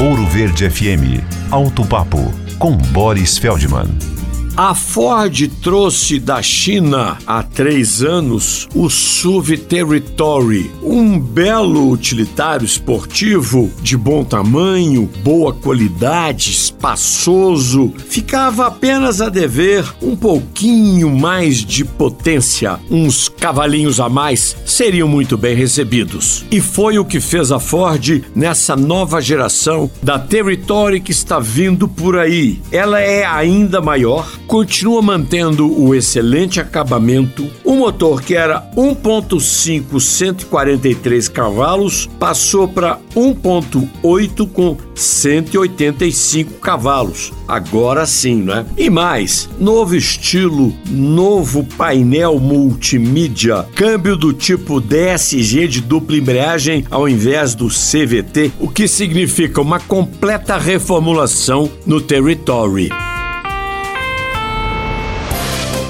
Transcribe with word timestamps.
Ouro 0.00 0.24
Verde 0.24 0.64
FM. 0.70 1.22
Alto 1.50 1.84
Papo 1.84 2.32
com 2.58 2.74
Boris 2.74 3.36
Feldman. 3.36 4.09
A 4.62 4.74
Ford 4.74 5.50
trouxe 5.62 6.18
da 6.18 6.42
China 6.42 7.16
há 7.26 7.42
três 7.42 8.02
anos 8.02 8.68
o 8.74 8.90
SUV 8.90 9.56
Territory, 9.56 10.70
um 10.82 11.18
belo 11.18 11.90
utilitário 11.90 12.66
esportivo 12.66 13.70
de 13.80 13.96
bom 13.96 14.22
tamanho, 14.22 15.08
boa 15.24 15.54
qualidade, 15.54 16.50
espaçoso. 16.50 17.94
Ficava 18.06 18.66
apenas 18.66 19.22
a 19.22 19.30
dever 19.30 19.82
um 20.02 20.14
pouquinho 20.14 21.08
mais 21.08 21.64
de 21.64 21.82
potência, 21.82 22.78
uns 22.90 23.30
cavalinhos 23.30 23.98
a 23.98 24.10
mais 24.10 24.54
seriam 24.66 25.08
muito 25.08 25.38
bem 25.38 25.56
recebidos. 25.56 26.44
E 26.50 26.60
foi 26.60 26.98
o 26.98 27.04
que 27.06 27.18
fez 27.18 27.50
a 27.50 27.58
Ford 27.58 28.24
nessa 28.34 28.76
nova 28.76 29.22
geração 29.22 29.90
da 30.02 30.18
Territory 30.18 31.00
que 31.00 31.12
está 31.12 31.38
vindo 31.40 31.88
por 31.88 32.18
aí. 32.18 32.60
Ela 32.70 33.00
é 33.00 33.24
ainda 33.24 33.80
maior 33.80 34.30
continua 34.50 35.00
mantendo 35.00 35.80
o 35.80 35.94
excelente 35.94 36.58
acabamento. 36.58 37.48
O 37.64 37.76
motor 37.76 38.20
que 38.20 38.34
era 38.34 38.68
1.5 38.76 40.00
143 40.00 41.28
cavalos 41.28 42.10
passou 42.18 42.66
para 42.66 42.98
1.8 43.14 44.48
com 44.50 44.76
185 44.92 46.54
cavalos. 46.54 47.32
Agora 47.46 48.04
sim, 48.06 48.42
né? 48.42 48.66
E 48.76 48.90
mais, 48.90 49.48
novo 49.56 49.94
estilo, 49.94 50.74
novo 50.90 51.62
painel 51.78 52.40
multimídia, 52.40 53.64
câmbio 53.76 54.16
do 54.16 54.32
tipo 54.32 54.80
DSG 54.80 55.68
de 55.68 55.80
dupla 55.80 56.16
embreagem 56.16 56.84
ao 56.90 57.08
invés 57.08 57.54
do 57.54 57.68
CVT, 57.68 58.50
o 58.58 58.68
que 58.68 58.88
significa 58.88 59.60
uma 59.60 59.78
completa 59.78 60.58
reformulação 60.58 61.70
no 61.86 62.00
Territory. 62.00 62.90